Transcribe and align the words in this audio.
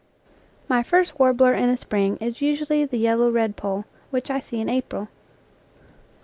My 0.67 0.81
first 0.81 1.19
warbler 1.19 1.53
in 1.53 1.67
the 1.69 1.77
spring 1.77 2.17
is 2.17 2.41
usually 2.41 2.85
the 2.85 2.97
yel 2.97 3.19
low 3.19 3.31
redpoll, 3.31 3.85
which 4.09 4.31
I 4.31 4.39
see 4.39 4.59
in 4.59 4.67
April. 4.67 5.09